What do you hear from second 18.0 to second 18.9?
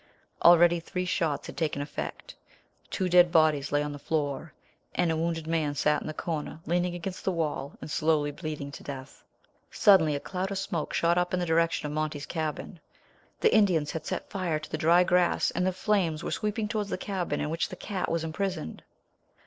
was imprisoned.